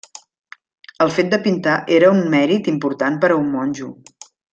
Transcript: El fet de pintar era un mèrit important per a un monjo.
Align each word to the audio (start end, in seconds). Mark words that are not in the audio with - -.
El 1.05 1.11
fet 1.17 1.29
de 1.33 1.39
pintar 1.43 1.75
era 1.97 2.09
un 2.13 2.23
mèrit 2.35 2.71
important 2.75 3.21
per 3.27 3.31
a 3.35 3.41
un 3.43 3.53
monjo. 3.59 3.91